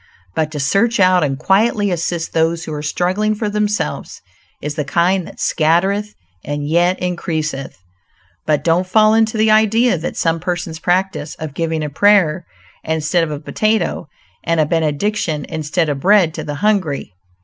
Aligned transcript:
But 0.33 0.49
to 0.53 0.59
search 0.59 0.99
out 0.99 1.23
and 1.23 1.37
quietly 1.37 1.91
assist 1.91 2.33
those 2.33 2.63
who 2.63 2.73
are 2.73 2.81
struggling 2.81 3.35
for 3.35 3.49
themselves, 3.49 4.19
is 4.59 4.73
the 4.73 4.83
kind 4.83 5.27
that 5.27 5.39
"scattereth 5.39 6.15
and 6.43 6.67
yet 6.67 6.97
increaseth." 6.99 7.77
But 8.47 8.63
don't 8.63 8.87
fall 8.87 9.13
into 9.13 9.37
the 9.37 9.51
idea 9.51 9.99
that 9.99 10.17
some 10.17 10.39
persons 10.39 10.79
practice, 10.79 11.35
of 11.35 11.53
giving 11.53 11.83
a 11.83 11.89
prayer 11.91 12.47
instead 12.83 13.23
of 13.23 13.29
a 13.29 13.39
potato, 13.39 14.07
and 14.43 14.59
a 14.59 14.65
benediction 14.65 15.45
instead 15.45 15.87
of 15.87 15.99
bread, 15.99 16.33
to 16.33 16.43
the 16.43 16.55
hungry. 16.55 17.13